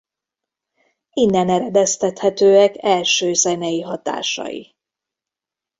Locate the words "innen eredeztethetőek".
1.13-2.75